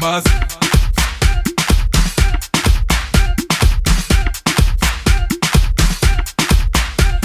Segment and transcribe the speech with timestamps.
[0.00, 0.24] Mas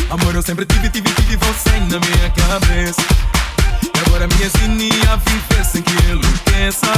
[0.10, 3.02] Amor, eu sempre tive, tive, tive você na minha cabeça.
[3.82, 6.92] E agora me ensine a viver sem que enlouqueça.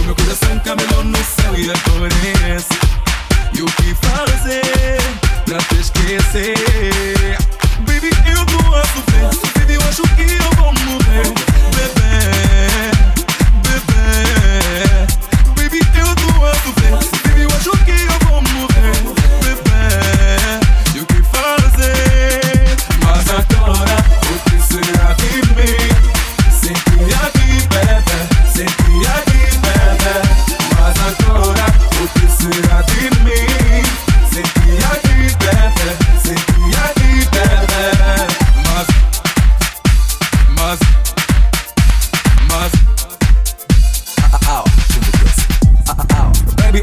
[0.00, 2.08] O meu coração camelou no céu e agora
[2.54, 2.78] esse.
[3.54, 5.00] E o que fazer
[5.44, 7.36] pra te esquecer?
[7.80, 8.37] Baby, eu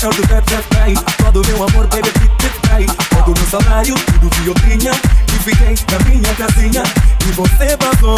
[0.06, 4.48] Baby, eu te tratei Todo meu amor, baby, te tratei Todo meu salário, tudo que
[4.48, 6.84] eu tinha E fiquei na minha casinha.
[7.28, 8.18] E você vazou.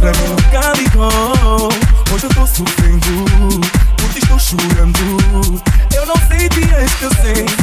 [0.00, 1.68] Pra mim nunca ligou.
[2.12, 3.60] Hoje eu tô sofrendo.
[3.96, 5.62] Por ti estou chorando.
[5.94, 7.55] Eu não sei te esquecer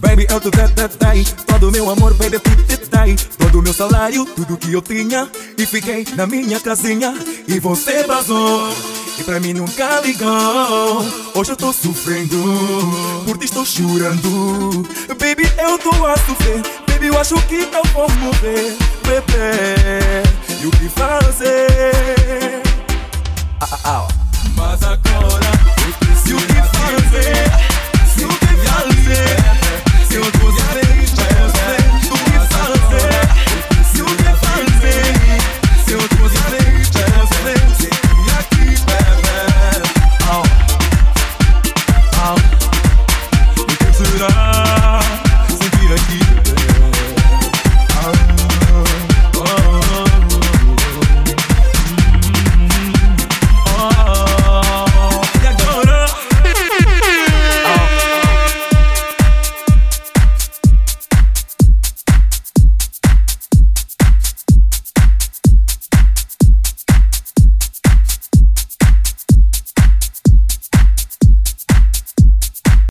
[0.00, 4.72] Baby, eu te tratei Todo meu amor, baby, te tratei Todo meu salário, tudo que
[4.72, 5.28] eu tinha.
[5.56, 7.14] E fiquei na minha casinha.
[7.46, 8.68] E você vazou.
[9.18, 11.06] E pra mim nunca ligou.
[11.34, 12.36] Hoje eu tô sofrendo.
[13.24, 14.86] Por ti estou chorando.
[15.18, 16.62] Baby, eu tô a sofrer.
[16.86, 18.76] Baby, eu acho que eu vou morrer
[19.08, 20.22] Bebê,
[20.60, 21.88] e o que fazer?